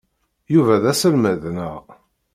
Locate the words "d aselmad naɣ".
0.83-1.79